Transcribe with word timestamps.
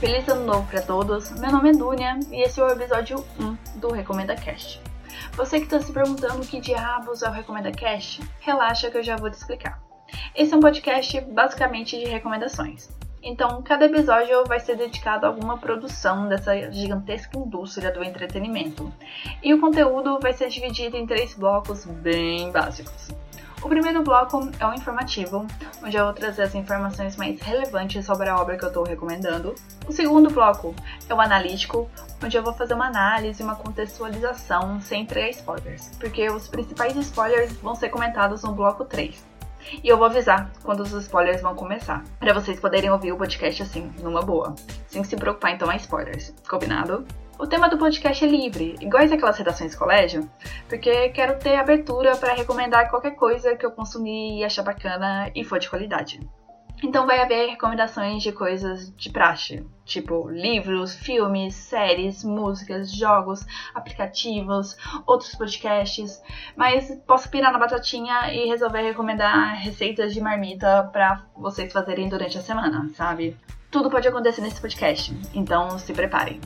feliz 0.00 0.28
ano 0.28 0.44
novo 0.44 0.68
para 0.70 0.82
todos. 0.82 1.30
Meu 1.38 1.50
nome 1.50 1.70
é 1.70 1.72
Dunia 1.72 2.18
e 2.30 2.42
esse 2.42 2.60
é 2.60 2.64
o 2.64 2.68
episódio 2.68 3.24
1 3.38 3.78
do 3.80 3.92
Recomenda 3.92 4.34
Cast. 4.34 4.80
Você 5.36 5.58
que 5.58 5.64
está 5.64 5.80
se 5.80 5.92
perguntando 5.92 6.46
que 6.46 6.60
diabos 6.60 7.22
é 7.22 7.28
o 7.28 7.32
Recomenda 7.32 7.72
Cast, 7.72 8.22
relaxa 8.40 8.90
que 8.90 8.98
eu 8.98 9.02
já 9.02 9.16
vou 9.16 9.30
te 9.30 9.34
explicar. 9.34 9.82
Esse 10.34 10.52
é 10.52 10.56
um 10.56 10.60
podcast 10.60 11.20
basicamente 11.22 11.98
de 11.98 12.06
recomendações. 12.06 12.88
Então, 13.22 13.62
cada 13.62 13.86
episódio 13.86 14.44
vai 14.44 14.60
ser 14.60 14.76
dedicado 14.76 15.24
a 15.24 15.30
alguma 15.30 15.56
produção 15.56 16.28
dessa 16.28 16.70
gigantesca 16.70 17.38
indústria 17.38 17.90
do 17.90 18.04
entretenimento. 18.04 18.92
E 19.42 19.54
o 19.54 19.60
conteúdo 19.60 20.18
vai 20.20 20.34
ser 20.34 20.48
dividido 20.48 20.96
em 20.96 21.06
três 21.06 21.32
blocos 21.32 21.86
bem 21.86 22.52
básicos. 22.52 23.08
O 23.64 23.68
primeiro 23.68 24.02
bloco 24.02 24.50
é 24.60 24.66
o 24.66 24.74
informativo, 24.74 25.46
onde 25.82 25.96
eu 25.96 26.04
vou 26.04 26.12
trazer 26.12 26.42
as 26.42 26.54
informações 26.54 27.16
mais 27.16 27.40
relevantes 27.40 28.04
sobre 28.04 28.28
a 28.28 28.36
obra 28.36 28.58
que 28.58 28.64
eu 28.64 28.68
estou 28.68 28.84
recomendando. 28.84 29.54
O 29.88 29.92
segundo 29.92 30.28
bloco 30.28 30.74
é 31.08 31.14
o 31.14 31.18
analítico, 31.18 31.88
onde 32.22 32.36
eu 32.36 32.42
vou 32.42 32.52
fazer 32.52 32.74
uma 32.74 32.88
análise 32.88 33.42
uma 33.42 33.56
contextualização 33.56 34.82
sem 34.82 35.04
entregar 35.04 35.30
spoilers, 35.30 35.90
porque 35.98 36.28
os 36.28 36.46
principais 36.46 36.94
spoilers 36.94 37.54
vão 37.54 37.74
ser 37.74 37.88
comentados 37.88 38.42
no 38.42 38.52
bloco 38.52 38.84
3. 38.84 39.24
E 39.82 39.88
eu 39.88 39.96
vou 39.96 40.08
avisar 40.08 40.52
quando 40.62 40.80
os 40.80 40.92
spoilers 40.92 41.40
vão 41.40 41.54
começar, 41.54 42.04
para 42.20 42.34
vocês 42.34 42.60
poderem 42.60 42.90
ouvir 42.90 43.12
o 43.12 43.16
podcast 43.16 43.62
assim, 43.62 43.90
numa 44.02 44.20
boa, 44.20 44.54
sem 44.88 45.02
se 45.02 45.16
preocupar 45.16 45.52
então 45.52 45.70
a 45.70 45.76
spoilers. 45.76 46.34
Combinado? 46.46 47.06
O 47.36 47.48
tema 47.48 47.68
do 47.68 47.76
podcast 47.76 48.24
é 48.24 48.28
livre, 48.28 48.76
iguais 48.80 49.10
aquelas 49.10 49.36
redações 49.36 49.74
colégio, 49.74 50.30
porque 50.68 51.08
quero 51.08 51.36
ter 51.38 51.56
abertura 51.56 52.16
para 52.16 52.32
recomendar 52.32 52.88
qualquer 52.88 53.16
coisa 53.16 53.56
que 53.56 53.66
eu 53.66 53.72
consumir 53.72 54.38
e 54.38 54.44
achar 54.44 54.62
bacana 54.62 55.30
e 55.34 55.42
for 55.42 55.58
de 55.58 55.68
qualidade. 55.68 56.20
Então 56.82 57.06
vai 57.06 57.20
haver 57.20 57.50
recomendações 57.50 58.22
de 58.22 58.30
coisas 58.30 58.94
de 58.96 59.10
praxe, 59.10 59.66
tipo 59.84 60.28
livros, 60.28 60.94
filmes, 60.94 61.54
séries, 61.54 62.22
músicas, 62.22 62.92
jogos, 62.92 63.44
aplicativos, 63.74 64.76
outros 65.04 65.34
podcasts, 65.34 66.22
mas 66.56 66.94
posso 67.06 67.28
pirar 67.30 67.52
na 67.52 67.58
batatinha 67.58 68.32
e 68.32 68.46
resolver 68.46 68.82
recomendar 68.82 69.56
receitas 69.56 70.14
de 70.14 70.20
marmita 70.20 70.88
para 70.92 71.24
vocês 71.36 71.72
fazerem 71.72 72.08
durante 72.08 72.38
a 72.38 72.42
semana, 72.42 72.88
sabe? 72.94 73.36
Tudo 73.70 73.90
pode 73.90 74.06
acontecer 74.06 74.40
nesse 74.40 74.60
podcast, 74.60 75.12
então 75.34 75.78
se 75.80 75.92
preparem. 75.92 76.40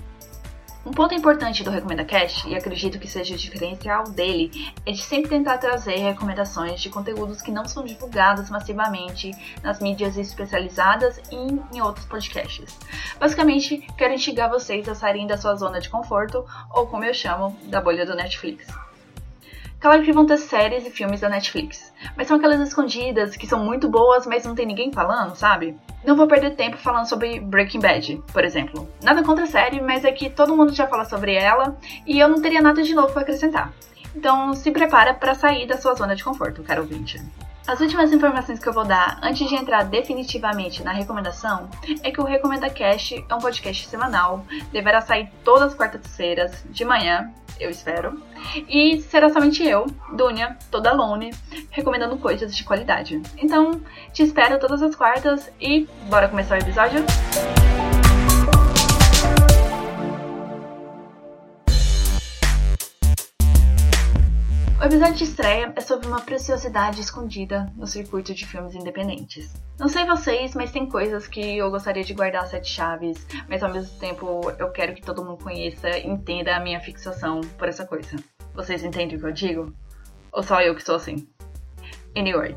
Um 0.86 0.92
ponto 0.92 1.12
importante 1.12 1.62
do 1.62 1.70
Recomenda 1.70 2.04
Cash, 2.04 2.44
e 2.46 2.54
acredito 2.54 2.98
que 2.98 3.08
seja 3.08 3.34
o 3.34 3.38
diferencial 3.38 4.04
dele, 4.04 4.72
é 4.86 4.92
de 4.92 5.02
sempre 5.02 5.28
tentar 5.28 5.58
trazer 5.58 5.96
recomendações 5.96 6.80
de 6.80 6.88
conteúdos 6.88 7.42
que 7.42 7.50
não 7.50 7.66
são 7.66 7.84
divulgados 7.84 8.48
massivamente 8.48 9.32
nas 9.62 9.80
mídias 9.80 10.16
especializadas 10.16 11.20
e 11.30 11.76
em 11.76 11.82
outros 11.82 12.06
podcasts. 12.06 12.78
Basicamente, 13.18 13.86
quero 13.98 14.14
instigar 14.14 14.48
vocês 14.48 14.88
a 14.88 14.94
saírem 14.94 15.26
da 15.26 15.36
sua 15.36 15.56
zona 15.56 15.80
de 15.80 15.90
conforto, 15.90 16.46
ou 16.70 16.86
como 16.86 17.04
eu 17.04 17.12
chamo, 17.12 17.56
da 17.64 17.80
bolha 17.80 18.06
do 18.06 18.14
Netflix. 18.14 18.66
Claro 19.80 20.02
que 20.02 20.12
vão 20.12 20.26
ter 20.26 20.38
séries 20.38 20.84
e 20.84 20.90
filmes 20.90 21.20
da 21.20 21.28
Netflix, 21.28 21.92
mas 22.16 22.26
são 22.26 22.36
aquelas 22.36 22.60
escondidas 22.60 23.36
que 23.36 23.46
são 23.46 23.64
muito 23.64 23.88
boas, 23.88 24.26
mas 24.26 24.44
não 24.44 24.54
tem 24.54 24.66
ninguém 24.66 24.92
falando, 24.92 25.36
sabe? 25.36 25.76
Não 26.04 26.16
vou 26.16 26.26
perder 26.26 26.56
tempo 26.56 26.76
falando 26.76 27.08
sobre 27.08 27.38
Breaking 27.38 27.80
Bad, 27.80 28.22
por 28.32 28.44
exemplo. 28.44 28.88
Nada 29.02 29.22
contra 29.22 29.44
a 29.44 29.46
série, 29.48 29.80
mas 29.80 30.04
é 30.04 30.10
que 30.10 30.30
todo 30.30 30.56
mundo 30.56 30.74
já 30.74 30.88
fala 30.88 31.04
sobre 31.04 31.34
ela 31.34 31.76
e 32.04 32.18
eu 32.18 32.28
não 32.28 32.42
teria 32.42 32.60
nada 32.60 32.82
de 32.82 32.92
novo 32.92 33.12
para 33.12 33.22
acrescentar. 33.22 33.72
Então 34.16 34.52
se 34.52 34.70
prepara 34.72 35.14
para 35.14 35.34
sair 35.34 35.66
da 35.66 35.76
sua 35.76 35.94
zona 35.94 36.16
de 36.16 36.24
conforto, 36.24 36.62
caro 36.64 36.82
ouvinte. 36.82 37.22
As 37.68 37.80
últimas 37.80 38.10
informações 38.12 38.58
que 38.58 38.66
eu 38.66 38.72
vou 38.72 38.84
dar 38.84 39.20
antes 39.22 39.46
de 39.46 39.54
entrar 39.54 39.84
definitivamente 39.84 40.82
na 40.82 40.90
recomendação 40.90 41.68
é 42.02 42.10
que 42.10 42.18
o 42.18 42.24
Recomenda 42.24 42.70
Cast 42.70 43.22
é 43.28 43.34
um 43.34 43.38
podcast 43.38 43.86
semanal, 43.86 44.42
deverá 44.72 45.02
sair 45.02 45.30
todas 45.44 45.64
as 45.64 45.74
quartas-feiras 45.74 46.64
de 46.70 46.82
manhã, 46.82 47.30
eu 47.60 47.68
espero, 47.68 48.22
e 48.68 49.00
será 49.02 49.30
somente 49.30 49.64
eu, 49.64 49.86
Dunia, 50.12 50.56
toda 50.70 50.90
alone, 50.90 51.30
recomendando 51.70 52.16
coisas 52.16 52.56
de 52.56 52.64
qualidade. 52.64 53.20
Então, 53.36 53.80
te 54.12 54.22
espero 54.22 54.58
todas 54.58 54.82
as 54.82 54.94
quartas 54.94 55.50
e 55.60 55.88
bora 56.08 56.28
começar 56.28 56.56
o 56.56 56.62
episódio? 56.62 57.04
O 64.80 64.84
episódio 64.84 65.16
de 65.16 65.24
estreia 65.24 65.72
é 65.74 65.80
sobre 65.80 66.06
uma 66.06 66.20
preciosidade 66.20 67.00
escondida 67.00 67.68
no 67.76 67.84
circuito 67.84 68.32
de 68.32 68.46
filmes 68.46 68.76
independentes. 68.76 69.52
Não 69.76 69.88
sei 69.88 70.06
vocês, 70.06 70.54
mas 70.54 70.70
tem 70.70 70.88
coisas 70.88 71.26
que 71.26 71.40
eu 71.58 71.68
gostaria 71.68 72.04
de 72.04 72.14
guardar 72.14 72.46
sete 72.46 72.70
chaves, 72.70 73.26
mas 73.48 73.64
ao 73.64 73.72
mesmo 73.72 73.98
tempo 73.98 74.40
eu 74.56 74.70
quero 74.70 74.94
que 74.94 75.02
todo 75.02 75.24
mundo 75.24 75.42
conheça 75.42 75.90
e 75.98 76.06
entenda 76.06 76.54
a 76.54 76.60
minha 76.60 76.78
fixação 76.78 77.40
por 77.58 77.68
essa 77.68 77.84
coisa. 77.84 78.14
Vocês 78.54 78.84
entendem 78.84 79.16
o 79.16 79.20
que 79.20 79.26
eu 79.26 79.32
digo? 79.32 79.74
Ou 80.30 80.44
só 80.44 80.62
eu 80.62 80.76
que 80.76 80.84
sou 80.84 80.94
assim? 80.94 81.26
Anyway, 82.16 82.54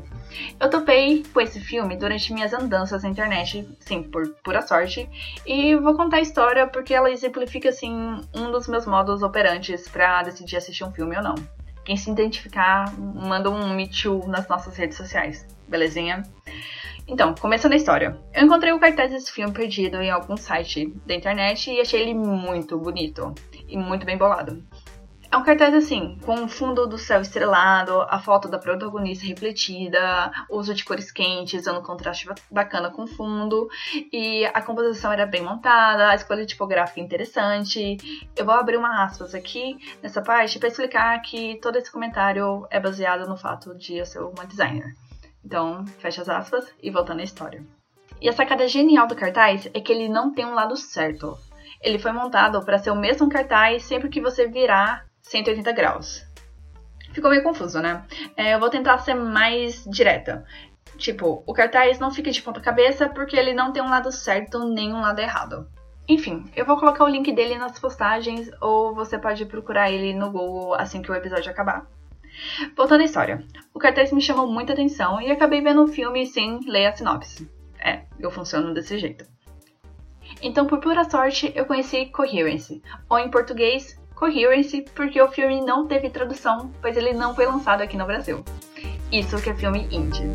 eu 0.60 0.70
topei 0.70 1.24
com 1.34 1.40
esse 1.40 1.58
filme 1.58 1.96
durante 1.96 2.32
minhas 2.32 2.52
andanças 2.52 3.02
na 3.02 3.08
internet, 3.08 3.68
sim, 3.80 4.04
por 4.04 4.28
pura 4.44 4.62
sorte, 4.62 5.10
e 5.44 5.74
vou 5.74 5.96
contar 5.96 6.18
a 6.18 6.22
história 6.22 6.68
porque 6.68 6.94
ela 6.94 7.10
exemplifica, 7.10 7.70
assim, 7.70 7.92
um 8.32 8.52
dos 8.52 8.68
meus 8.68 8.86
modos 8.86 9.24
operantes 9.24 9.88
para 9.88 10.22
decidir 10.22 10.56
assistir 10.56 10.84
um 10.84 10.92
filme 10.92 11.16
ou 11.16 11.22
não. 11.22 11.61
Quem 11.84 11.96
se 11.96 12.10
identificar, 12.10 12.92
manda 12.98 13.50
um 13.50 13.74
Me 13.74 13.88
Too 13.88 14.26
nas 14.28 14.48
nossas 14.48 14.76
redes 14.76 14.96
sociais, 14.96 15.46
belezinha? 15.68 16.22
Então, 17.08 17.34
começando 17.34 17.72
a 17.72 17.76
história. 17.76 18.16
Eu 18.32 18.44
encontrei 18.44 18.72
o 18.72 18.78
cartaz 18.78 19.10
desse 19.10 19.32
filme 19.32 19.52
perdido 19.52 20.00
em 20.00 20.10
algum 20.10 20.36
site 20.36 20.86
da 21.04 21.14
internet 21.14 21.70
e 21.70 21.80
achei 21.80 22.00
ele 22.00 22.14
muito 22.14 22.78
bonito 22.78 23.34
e 23.68 23.76
muito 23.76 24.06
bem 24.06 24.16
bolado. 24.16 24.62
É 25.32 25.36
um 25.38 25.42
cartaz 25.42 25.72
assim, 25.72 26.18
com 26.26 26.44
o 26.44 26.48
fundo 26.48 26.86
do 26.86 26.98
céu 26.98 27.22
estrelado, 27.22 28.02
a 28.02 28.18
foto 28.18 28.48
da 28.48 28.58
protagonista 28.58 29.24
refletida, 29.26 30.30
uso 30.50 30.74
de 30.74 30.84
cores 30.84 31.10
quentes, 31.10 31.64
dando 31.64 31.80
contraste 31.80 32.28
bacana 32.50 32.90
com 32.90 33.04
o 33.04 33.06
fundo, 33.06 33.66
e 34.12 34.44
a 34.44 34.60
composição 34.60 35.10
era 35.10 35.24
bem 35.24 35.40
montada, 35.40 36.10
a 36.10 36.14
escolha 36.14 36.44
tipográfica 36.44 37.00
interessante. 37.00 38.28
Eu 38.36 38.44
vou 38.44 38.54
abrir 38.54 38.76
uma 38.76 39.04
aspas 39.04 39.34
aqui 39.34 39.78
nessa 40.02 40.20
parte 40.20 40.58
para 40.58 40.68
explicar 40.68 41.18
que 41.22 41.58
todo 41.62 41.76
esse 41.76 41.90
comentário 41.90 42.66
é 42.70 42.78
baseado 42.78 43.26
no 43.26 43.38
fato 43.38 43.74
de 43.74 43.96
eu 43.96 44.04
ser 44.04 44.18
uma 44.18 44.44
designer. 44.44 44.94
Então, 45.42 45.86
fecha 45.98 46.20
as 46.20 46.28
aspas 46.28 46.66
e 46.82 46.90
voltando 46.90 47.20
à 47.20 47.24
história. 47.24 47.64
E 48.20 48.28
a 48.28 48.34
sacada 48.34 48.68
genial 48.68 49.06
do 49.06 49.16
cartaz 49.16 49.66
é 49.72 49.80
que 49.80 49.92
ele 49.92 50.10
não 50.10 50.34
tem 50.34 50.44
um 50.44 50.54
lado 50.54 50.76
certo. 50.76 51.38
Ele 51.80 51.98
foi 51.98 52.12
montado 52.12 52.62
para 52.66 52.78
ser 52.78 52.90
o 52.90 52.96
mesmo 52.96 53.30
cartaz 53.30 53.84
sempre 53.84 54.10
que 54.10 54.20
você 54.20 54.46
virar 54.46 55.10
180 55.22 55.72
graus. 55.72 56.26
Ficou 57.12 57.30
meio 57.30 57.42
confuso, 57.42 57.80
né? 57.80 58.04
É, 58.36 58.54
eu 58.54 58.60
vou 58.60 58.70
tentar 58.70 58.98
ser 58.98 59.14
mais 59.14 59.84
direta. 59.84 60.44
Tipo, 60.96 61.42
o 61.46 61.52
cartaz 61.52 61.98
não 61.98 62.10
fica 62.10 62.30
de 62.30 62.42
ponta 62.42 62.60
cabeça 62.60 63.08
porque 63.08 63.36
ele 63.36 63.52
não 63.52 63.72
tem 63.72 63.82
um 63.82 63.90
lado 63.90 64.10
certo 64.12 64.68
nem 64.68 64.92
um 64.92 65.00
lado 65.00 65.20
errado. 65.20 65.68
Enfim, 66.08 66.44
eu 66.56 66.66
vou 66.66 66.78
colocar 66.78 67.04
o 67.04 67.08
link 67.08 67.30
dele 67.32 67.56
nas 67.56 67.78
postagens 67.78 68.50
ou 68.60 68.94
você 68.94 69.18
pode 69.18 69.44
procurar 69.46 69.90
ele 69.90 70.12
no 70.12 70.30
Google 70.30 70.74
assim 70.74 71.00
que 71.00 71.10
o 71.10 71.14
episódio 71.14 71.50
acabar. 71.50 71.86
Voltando 72.76 73.02
à 73.02 73.04
história, 73.04 73.44
o 73.74 73.78
cartaz 73.78 74.12
me 74.12 74.20
chamou 74.20 74.46
muita 74.46 74.72
atenção 74.72 75.20
e 75.20 75.30
acabei 75.30 75.60
vendo 75.60 75.84
o 75.84 75.88
filme 75.88 76.26
sem 76.26 76.60
ler 76.66 76.86
a 76.86 76.96
sinopse. 76.96 77.48
É, 77.78 78.02
eu 78.18 78.30
funciono 78.30 78.74
desse 78.74 78.98
jeito. 78.98 79.24
Então, 80.40 80.66
por 80.66 80.80
pura 80.80 81.04
sorte, 81.04 81.52
eu 81.54 81.66
conheci 81.66 82.06
Coherence, 82.06 82.82
ou 83.08 83.18
em 83.18 83.30
português, 83.30 84.00
Coherence 84.22 84.84
porque 84.94 85.20
o 85.20 85.26
filme 85.26 85.60
não 85.60 85.84
teve 85.84 86.08
tradução, 86.08 86.70
pois 86.80 86.96
ele 86.96 87.12
não 87.12 87.34
foi 87.34 87.44
lançado 87.44 87.82
aqui 87.82 87.96
no 87.96 88.06
Brasil. 88.06 88.44
Isso 89.10 89.36
que 89.42 89.50
é 89.50 89.54
filme 89.56 89.88
indie. 89.90 90.30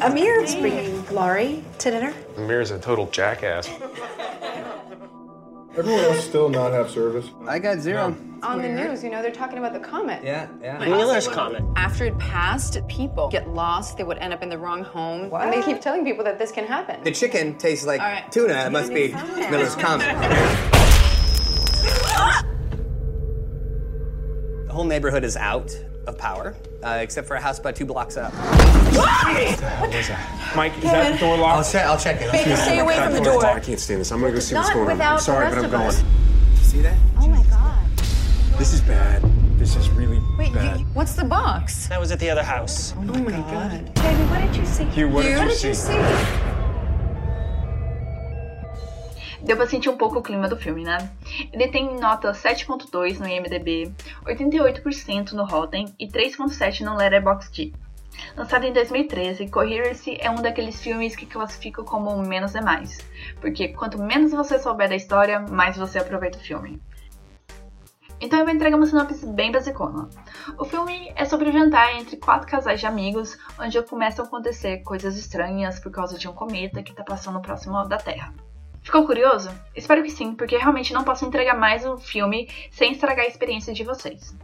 Amir's 0.00 0.56
bringing 0.56 1.04
Laurie 1.12 1.62
to 1.78 1.92
dinner. 1.92 2.12
Amir's 2.36 2.72
a 2.72 2.78
total 2.80 3.08
jackass. 3.12 3.70
Everyone 5.78 6.02
else 6.06 6.24
still 6.24 6.48
not 6.48 6.72
have 6.72 6.90
service? 6.90 7.30
I 7.46 7.60
got 7.60 7.78
zero. 7.78 8.16
On 8.42 8.60
the 8.60 8.68
news, 8.68 9.04
you 9.04 9.10
know, 9.10 9.22
they're 9.22 9.30
talking 9.30 9.58
about 9.58 9.72
the 9.72 9.78
comet. 9.78 10.24
Yeah, 10.24 10.48
yeah. 10.60 10.80
Wheeler's 10.80 11.28
comet. 11.28 11.62
After 11.76 12.04
it 12.04 12.18
passed, 12.18 12.80
people 12.88 13.28
get 13.28 13.48
lost, 13.48 13.96
they 13.96 14.02
would 14.02 14.18
end 14.18 14.32
up 14.32 14.42
in 14.42 14.48
the 14.48 14.58
wrong 14.58 14.82
home. 14.82 15.32
And 15.32 15.52
they 15.52 15.62
keep 15.62 15.80
telling 15.80 16.04
people 16.04 16.24
that 16.24 16.36
this 16.36 16.50
can 16.50 16.66
happen. 16.66 17.04
The 17.04 17.12
chicken 17.12 17.56
tastes 17.58 17.86
like 17.86 18.00
All 18.00 18.08
right. 18.08 18.30
tuna. 18.32 18.54
It 18.54 18.72
must 18.72 18.92
be 18.92 19.08
Tuna. 19.10 19.50
Miller's 19.52 19.76
Comet. 19.76 20.08
the 24.66 24.72
whole 24.72 24.84
neighborhood 24.84 25.22
is 25.22 25.36
out 25.36 25.70
of 26.08 26.18
power, 26.18 26.54
uh, 26.82 26.98
except 27.00 27.28
for 27.28 27.36
a 27.36 27.40
house 27.40 27.58
about 27.58 27.76
two 27.76 27.84
blocks 27.84 28.16
up. 28.16 28.32
What? 28.32 29.60
What 29.80 29.94
is 29.94 30.08
that? 30.08 30.52
Mike, 30.56 30.76
is 30.78 30.84
that 30.84 31.20
door 31.20 31.34
I'll 31.34 31.40
locked? 31.40 31.70
check. 31.72 31.84
I'll 31.86 31.98
check 31.98 32.20
it. 32.20 32.24
I'll 32.26 32.32
Baby, 32.32 32.44
check 32.50 32.58
it. 32.58 32.62
stay 32.62 32.78
away 32.80 32.96
from 32.96 33.12
the 33.12 33.20
door. 33.20 33.44
I 33.44 33.60
can't 33.60 33.78
stand 33.78 34.00
this. 34.00 34.10
I'm 34.10 34.20
gonna 34.20 34.32
go 34.32 34.38
see 34.40 34.54
what's 34.54 34.70
going 34.72 34.90
on. 34.90 35.00
I'm 35.00 35.18
sorry, 35.18 35.48
but 35.48 35.58
I'm 35.64 35.70
going. 35.70 35.82
us. 35.86 36.02
See 36.62 36.80
that? 36.82 36.96
Oh 37.18 37.28
my 37.28 37.42
god. 37.44 37.86
This 38.58 38.72
is 38.72 38.80
bad. 38.80 39.22
This 39.58 39.76
is 39.76 39.90
really 39.90 40.20
Wait, 40.38 40.54
bad. 40.54 40.80
you, 40.80 40.86
what's 40.94 41.14
the 41.14 41.24
box? 41.24 41.88
That 41.88 42.00
was 42.00 42.10
at 42.12 42.20
the 42.20 42.30
other 42.30 42.42
house. 42.44 42.94
Oh 42.96 43.00
my 43.02 43.30
god. 43.32 43.94
Baby, 43.94 44.22
what 44.24 44.40
did 44.40 44.56
you 44.56 44.64
see? 44.66 44.84
Hugh, 44.84 45.08
what 45.08 45.22
did 45.22 45.36
What 45.36 45.44
you 45.48 45.50
did 45.50 45.62
you 45.64 45.74
see? 45.74 45.92
Deu 49.42 49.56
pra 49.56 49.66
sentir 49.66 49.88
um 49.88 49.96
pouco 49.96 50.18
o 50.18 50.22
clima 50.22 50.48
do 50.48 50.56
filme, 50.56 50.82
né? 50.82 51.10
Ele 51.52 51.68
tem 51.68 51.98
nota 51.98 52.32
7.2 52.32 53.18
no 53.18 53.28
IMDb, 53.28 53.92
88% 54.24 55.32
no 55.32 55.44
Rotten 55.44 55.94
e 55.98 56.08
3.7 56.08 56.80
no 56.80 56.96
Letterboxd. 56.96 57.72
Lançado 58.36 58.64
em 58.64 58.72
2013, 58.72 59.48
Coherency 59.48 60.16
é 60.20 60.30
um 60.30 60.42
daqueles 60.42 60.80
filmes 60.80 61.14
que 61.14 61.24
classifico 61.24 61.84
como 61.84 62.16
menos 62.20 62.54
é 62.54 62.60
mais, 62.60 62.98
porque 63.40 63.68
quanto 63.68 64.02
menos 64.02 64.32
você 64.32 64.58
souber 64.58 64.88
da 64.88 64.96
história, 64.96 65.38
mais 65.40 65.76
você 65.76 65.98
aproveita 65.98 66.38
o 66.38 66.42
filme. 66.42 66.80
Então 68.20 68.40
eu 68.40 68.44
vou 68.44 68.52
entregar 68.52 68.76
uma 68.76 68.86
sinopse 68.86 69.24
bem 69.26 69.52
basicona. 69.52 70.08
O 70.58 70.64
filme 70.64 71.12
é 71.14 71.24
sobre 71.24 71.50
o 71.50 71.52
jantar 71.52 71.94
entre 71.94 72.16
quatro 72.16 72.48
casais 72.48 72.80
de 72.80 72.86
amigos, 72.86 73.38
onde 73.58 73.80
começam 73.82 74.24
a 74.24 74.28
acontecer 74.28 74.78
coisas 74.78 75.16
estranhas 75.16 75.78
por 75.78 75.92
causa 75.92 76.18
de 76.18 76.26
um 76.26 76.32
cometa 76.32 76.82
que 76.82 76.90
está 76.90 77.04
passando 77.04 77.40
próximo 77.40 77.84
da 77.84 77.96
Terra. 77.96 78.34
Ficou 78.88 79.04
curioso? 79.04 79.50
Espero 79.76 80.02
que 80.02 80.08
sim, 80.10 80.34
porque 80.34 80.56
realmente 80.56 80.94
não 80.94 81.04
posso 81.04 81.22
entregar 81.26 81.54
mais 81.54 81.84
um 81.84 81.98
filme 81.98 82.48
sem 82.70 82.92
estragar 82.92 83.26
a 83.26 83.28
experiência 83.28 83.74
de 83.74 83.84
vocês. 83.84 84.34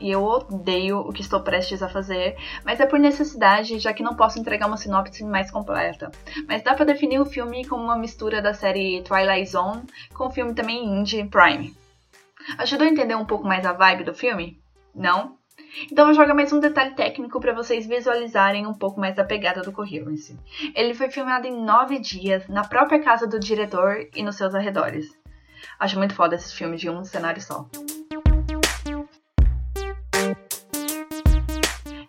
E 0.00 0.10
eu 0.10 0.24
odeio 0.24 1.00
o 1.00 1.12
que 1.12 1.20
estou 1.20 1.42
prestes 1.42 1.82
a 1.82 1.88
fazer, 1.90 2.34
mas 2.64 2.80
é 2.80 2.86
por 2.86 2.98
necessidade, 2.98 3.78
já 3.78 3.92
que 3.92 4.02
não 4.02 4.16
posso 4.16 4.38
entregar 4.38 4.66
uma 4.66 4.78
sinopse 4.78 5.22
mais 5.22 5.50
completa. 5.50 6.10
Mas 6.48 6.62
dá 6.62 6.72
pra 6.72 6.86
definir 6.86 7.20
o 7.20 7.26
filme 7.26 7.66
como 7.66 7.84
uma 7.84 7.94
mistura 7.98 8.40
da 8.40 8.54
série 8.54 9.02
Twilight 9.02 9.50
Zone 9.50 9.82
com 10.14 10.28
o 10.28 10.30
filme 10.30 10.54
também 10.54 10.86
indie 10.86 11.28
Prime. 11.28 11.76
Ajudou 12.56 12.86
a 12.86 12.90
entender 12.90 13.16
um 13.16 13.26
pouco 13.26 13.46
mais 13.46 13.66
a 13.66 13.74
vibe 13.74 14.04
do 14.04 14.14
filme? 14.14 14.62
Não? 14.94 15.36
Então 15.90 16.08
eu 16.08 16.14
jogo 16.14 16.34
mais 16.34 16.52
um 16.52 16.60
detalhe 16.60 16.94
técnico 16.94 17.40
para 17.40 17.54
vocês 17.54 17.86
visualizarem 17.86 18.66
um 18.66 18.74
pouco 18.74 19.00
mais 19.00 19.16
da 19.16 19.24
pegada 19.24 19.62
do 19.62 19.72
Coherence. 19.72 20.38
Ele 20.74 20.92
foi 20.92 21.10
filmado 21.10 21.46
em 21.46 21.64
nove 21.64 21.98
dias, 21.98 22.46
na 22.46 22.62
própria 22.62 23.02
casa 23.02 23.26
do 23.26 23.40
diretor 23.40 24.06
e 24.14 24.22
nos 24.22 24.36
seus 24.36 24.54
arredores. 24.54 25.18
Acho 25.78 25.96
muito 25.98 26.14
foda 26.14 26.34
esses 26.34 26.52
filmes 26.52 26.80
de 26.80 26.90
um 26.90 27.04
cenário 27.04 27.40
só. 27.40 27.66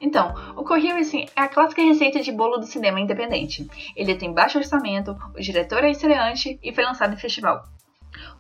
Então, 0.02 0.36
o 0.58 0.64
Coherence 0.66 1.26
é 1.34 1.42
a 1.42 1.48
clássica 1.48 1.82
receita 1.82 2.20
de 2.22 2.32
bolo 2.32 2.58
do 2.58 2.66
cinema 2.66 3.00
independente. 3.00 3.66
Ele 3.96 4.16
tem 4.16 4.34
baixo 4.34 4.58
orçamento, 4.58 5.18
o 5.36 5.40
diretor 5.40 5.84
é 5.86 5.92
estreante 5.92 6.60
e 6.62 6.74
foi 6.74 6.84
lançado 6.84 7.14
em 7.14 7.18
festival. 7.18 7.64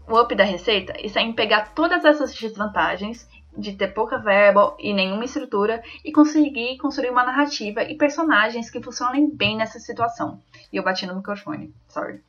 O 0.08 0.20
up 0.20 0.36
da 0.36 0.44
receita 0.44 0.94
está 1.00 1.22
em 1.22 1.32
pegar 1.32 1.74
todas 1.74 2.04
essas 2.04 2.36
desvantagens 2.36 3.28
de 3.58 3.74
ter 3.74 3.90
pouca 3.90 4.18
verba 4.18 4.76
e 4.80 4.94
nenhuma 4.94 5.26
estrutura 5.26 5.82
e 6.04 6.12
conseguir 6.12 6.78
construir 6.78 7.10
uma 7.10 7.24
narrativa 7.24 7.84
e 7.84 7.98
personagens 7.98 8.70
que 8.70 8.82
funcionem 8.82 9.30
bem 9.30 9.58
nessa 9.58 9.80
situação. 9.80 10.42
E 10.72 10.78
eu 10.78 10.84
bati 10.84 11.06
no 11.06 11.16
microfone, 11.16 11.74
sorry. 11.88 12.22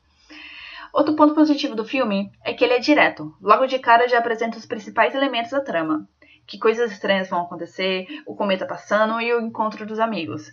Outro 0.92 1.16
ponto 1.16 1.34
positivo 1.34 1.74
do 1.74 1.84
filme 1.84 2.30
é 2.44 2.54
que 2.54 2.62
ele 2.62 2.74
é 2.74 2.78
direto. 2.78 3.34
Logo 3.40 3.66
de 3.66 3.78
cara 3.80 4.08
já 4.08 4.18
apresenta 4.18 4.58
os 4.58 4.66
principais 4.66 5.14
elementos 5.14 5.50
da 5.50 5.60
trama. 5.60 6.08
Que 6.46 6.58
coisas 6.58 6.92
estranhas 6.92 7.28
vão 7.28 7.42
acontecer, 7.42 8.06
o 8.26 8.36
cometa 8.36 8.66
passando 8.66 9.20
e 9.20 9.32
o 9.32 9.40
encontro 9.40 9.84
dos 9.84 9.98
amigos. 9.98 10.52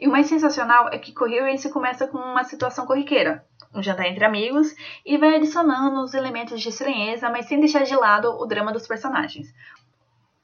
E 0.00 0.08
o 0.08 0.10
mais 0.10 0.26
sensacional 0.26 0.88
é 0.88 0.98
que 0.98 1.12
Coherence 1.12 1.70
começa 1.70 2.08
com 2.08 2.16
uma 2.16 2.44
situação 2.44 2.86
corriqueira, 2.86 3.44
um 3.78 3.82
jantar 3.82 4.06
entre 4.06 4.24
amigos, 4.24 4.74
e 5.04 5.16
vai 5.18 5.36
adicionando 5.36 6.02
os 6.02 6.14
elementos 6.14 6.60
de 6.60 6.68
estranheza, 6.68 7.30
mas 7.30 7.46
sem 7.46 7.60
deixar 7.60 7.84
de 7.84 7.94
lado 7.94 8.30
o 8.30 8.46
drama 8.46 8.72
dos 8.72 8.86
personagens. 8.86 9.52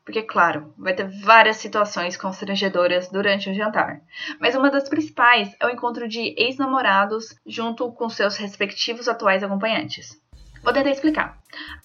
Porque, 0.05 0.23
claro, 0.23 0.75
vai 0.77 0.95
ter 0.95 1.09
várias 1.23 1.59
situações 1.59 2.17
constrangedoras 2.17 3.09
durante 3.09 3.49
o 3.49 3.55
jantar. 3.55 4.01
Mas 4.41 4.57
uma 4.57 4.71
das 4.71 4.89
principais 4.89 5.55
é 5.61 5.67
o 5.67 5.71
encontro 5.71 6.09
de 6.09 6.35
ex-namorados 6.37 7.37
junto 7.47 7.93
com 7.93 8.09
seus 8.09 8.37
respectivos 8.37 9.09
atuais 9.09 9.45
acompanhantes. 9.45 10.21
Vou 10.63 10.73
tentar 10.73 10.91
explicar. 10.91 11.39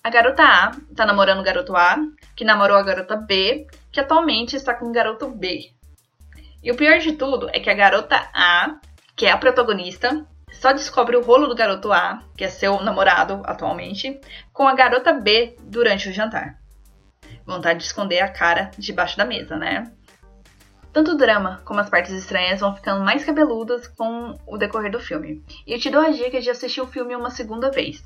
A 0.03 0.09
garota 0.09 0.43
A 0.43 0.71
tá 0.95 1.05
namorando 1.05 1.39
o 1.39 1.43
garoto 1.43 1.75
A, 1.75 1.97
que 2.35 2.45
namorou 2.45 2.77
a 2.77 2.83
garota 2.83 3.15
B, 3.15 3.67
que 3.91 3.99
atualmente 3.99 4.55
está 4.55 4.73
com 4.73 4.85
o 4.85 4.91
garoto 4.91 5.29
B. 5.29 5.71
E 6.63 6.71
o 6.71 6.75
pior 6.75 6.99
de 6.99 7.13
tudo 7.13 7.49
é 7.53 7.59
que 7.59 7.69
a 7.69 7.73
garota 7.73 8.15
A, 8.33 8.79
que 9.15 9.25
é 9.25 9.31
a 9.31 9.37
protagonista, 9.37 10.25
só 10.51 10.73
descobre 10.73 11.15
o 11.15 11.21
rolo 11.21 11.47
do 11.47 11.55
garoto 11.55 11.91
A, 11.93 12.23
que 12.35 12.43
é 12.43 12.49
seu 12.49 12.81
namorado 12.81 13.41
atualmente, 13.45 14.19
com 14.51 14.67
a 14.67 14.73
garota 14.73 15.13
B 15.13 15.55
durante 15.61 16.09
o 16.09 16.13
jantar. 16.13 16.57
Vontade 17.45 17.79
de 17.79 17.85
esconder 17.85 18.19
a 18.19 18.29
cara 18.31 18.71
debaixo 18.77 19.17
da 19.17 19.25
mesa, 19.25 19.55
né? 19.55 19.91
Tanto 20.91 21.11
o 21.11 21.17
drama 21.17 21.61
como 21.63 21.79
as 21.79 21.89
partes 21.89 22.11
estranhas 22.11 22.59
vão 22.59 22.75
ficando 22.75 23.05
mais 23.05 23.23
cabeludas 23.23 23.87
com 23.87 24.35
o 24.47 24.57
decorrer 24.57 24.91
do 24.91 24.99
filme. 24.99 25.43
E 25.65 25.73
eu 25.73 25.79
te 25.79 25.89
dou 25.89 26.01
a 26.01 26.09
dica 26.09 26.41
de 26.41 26.49
assistir 26.49 26.81
o 26.81 26.87
filme 26.87 27.15
uma 27.15 27.29
segunda 27.29 27.69
vez. 27.69 28.03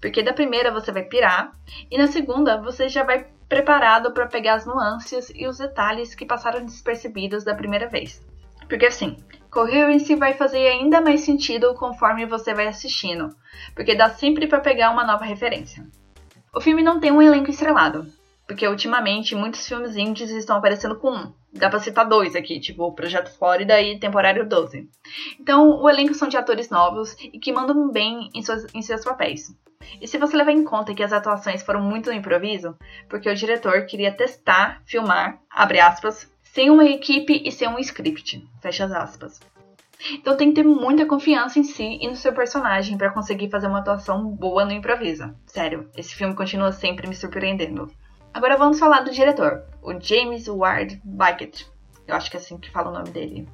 Porque 0.00 0.22
da 0.22 0.32
primeira 0.32 0.70
você 0.70 0.92
vai 0.92 1.02
pirar, 1.02 1.52
e 1.90 1.98
na 1.98 2.06
segunda 2.06 2.56
você 2.56 2.88
já 2.88 3.02
vai 3.02 3.26
preparado 3.48 4.12
para 4.12 4.26
pegar 4.26 4.54
as 4.54 4.64
nuances 4.64 5.30
e 5.34 5.46
os 5.46 5.58
detalhes 5.58 6.14
que 6.14 6.24
passaram 6.24 6.64
despercebidos 6.64 7.42
da 7.42 7.54
primeira 7.54 7.88
vez. 7.88 8.24
Porque 8.68 8.86
assim, 8.86 9.16
Coherence 9.50 10.14
vai 10.14 10.34
fazer 10.34 10.66
ainda 10.68 11.00
mais 11.00 11.22
sentido 11.22 11.74
conforme 11.74 12.24
você 12.24 12.54
vai 12.54 12.68
assistindo, 12.68 13.34
porque 13.74 13.94
dá 13.94 14.10
sempre 14.10 14.46
para 14.46 14.60
pegar 14.60 14.90
uma 14.90 15.04
nova 15.04 15.24
referência. 15.24 15.84
O 16.54 16.60
filme 16.60 16.82
não 16.82 17.00
tem 17.00 17.10
um 17.10 17.20
elenco 17.20 17.50
estrelado, 17.50 18.06
porque 18.46 18.66
ultimamente 18.66 19.34
muitos 19.34 19.66
filmes 19.66 19.96
indies 19.96 20.30
estão 20.30 20.56
aparecendo 20.56 20.98
com 20.98 21.10
um. 21.10 21.32
Dá 21.52 21.68
pra 21.68 21.80
citar 21.80 22.08
dois 22.08 22.36
aqui, 22.36 22.60
tipo 22.60 22.84
o 22.84 22.92
Projeto 22.92 23.36
Flórida 23.36 23.80
e 23.80 23.98
Temporário 23.98 24.48
12. 24.48 24.88
Então, 25.40 25.80
o 25.80 25.88
elenco 25.88 26.14
são 26.14 26.28
de 26.28 26.36
atores 26.36 26.70
novos 26.70 27.16
e 27.20 27.38
que 27.38 27.52
mandam 27.52 27.90
bem 27.90 28.30
em, 28.34 28.42
suas, 28.42 28.72
em 28.72 28.82
seus 28.82 29.04
papéis. 29.04 29.52
E 30.00 30.06
se 30.06 30.18
você 30.18 30.36
levar 30.36 30.52
em 30.52 30.62
conta 30.62 30.94
que 30.94 31.02
as 31.02 31.12
atuações 31.12 31.62
foram 31.62 31.80
muito 31.82 32.10
no 32.10 32.16
improviso, 32.16 32.76
porque 33.08 33.28
o 33.28 33.34
diretor 33.34 33.86
queria 33.86 34.12
testar, 34.12 34.82
filmar, 34.86 35.40
abre 35.50 35.80
aspas, 35.80 36.30
sem 36.52 36.68
uma 36.68 36.84
equipe 36.84 37.42
e 37.44 37.52
sem 37.52 37.68
um 37.68 37.78
script, 37.78 38.44
fecha 38.60 38.84
as 38.84 38.92
aspas. 38.92 39.40
Então 40.14 40.36
tem 40.36 40.48
que 40.48 40.56
ter 40.56 40.66
muita 40.66 41.06
confiança 41.06 41.58
em 41.58 41.62
si 41.62 41.98
e 42.00 42.08
no 42.08 42.16
seu 42.16 42.32
personagem 42.32 42.96
para 42.96 43.10
conseguir 43.10 43.50
fazer 43.50 43.66
uma 43.66 43.80
atuação 43.80 44.26
boa 44.26 44.64
no 44.64 44.72
improviso. 44.72 45.32
Sério, 45.46 45.88
esse 45.96 46.14
filme 46.14 46.34
continua 46.34 46.72
sempre 46.72 47.06
me 47.06 47.14
surpreendendo. 47.14 47.90
Agora 48.32 48.56
vamos 48.56 48.78
falar 48.78 49.00
do 49.00 49.12
diretor, 49.12 49.62
o 49.82 49.92
James 50.00 50.48
Ward 50.48 51.00
Beckett. 51.04 51.68
Eu 52.06 52.16
acho 52.16 52.30
que 52.30 52.36
é 52.36 52.40
assim 52.40 52.58
que 52.58 52.70
fala 52.70 52.90
o 52.90 52.94
nome 52.94 53.10
dele. 53.10 53.48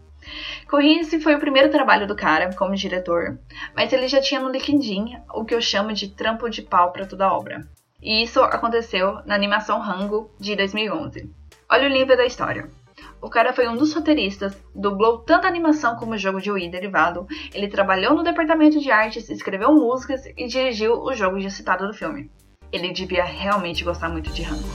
Coherence 0.69 1.21
foi 1.21 1.35
o 1.35 1.41
primeiro 1.41 1.71
trabalho 1.71 2.07
do 2.07 2.17
cara 2.17 2.53
como 2.55 2.75
diretor, 2.75 3.39
mas 3.75 3.93
ele 3.93 4.09
já 4.09 4.21
tinha 4.21 4.41
no 4.41 4.51
LinkedIn 4.51 5.19
o 5.35 5.45
que 5.45 5.55
eu 5.55 5.61
chamo 5.61 5.93
de 5.93 6.09
trampo 6.09 6.49
de 6.49 6.63
pau 6.63 6.93
para 6.93 7.07
toda 7.07 7.27
a 7.27 7.33
obra. 7.33 7.67
E 8.03 8.23
isso 8.23 8.41
aconteceu 8.41 9.21
na 9.27 9.35
animação 9.35 9.81
Rango 9.81 10.31
de 10.39 10.57
2011. 10.57 11.31
Olha 11.69 11.89
o 11.89 11.93
livro 11.93 12.17
da 12.17 12.25
história. 12.25 12.71
O 13.21 13.31
cara 13.31 13.53
foi 13.53 13.67
um 13.67 13.77
dos 13.77 13.95
roteiristas, 13.95 14.57
dublou 14.75 15.19
tanto 15.19 15.47
animação 15.47 15.97
como 15.97 16.19
jogo 16.19 16.41
de 16.41 16.51
Wii 16.51 16.71
derivado, 16.71 17.27
ele 17.55 17.67
trabalhou 17.67 18.15
no 18.15 18.23
departamento 18.23 18.79
de 18.79 18.91
artes, 18.91 19.31
escreveu 19.31 19.73
músicas 19.73 20.27
e 20.27 20.47
dirigiu 20.47 21.01
o 21.03 21.13
jogo 21.15 21.41
já 21.41 21.49
citado 21.49 21.87
do 21.87 21.95
filme. 21.95 22.31
Ele 22.71 22.93
devia 22.93 23.25
realmente 23.25 23.83
gostar 23.83 24.11
muito 24.11 24.31
de 24.31 24.43
Rango. 24.43 24.69